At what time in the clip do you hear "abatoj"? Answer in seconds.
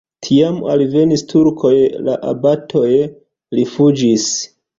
2.33-2.87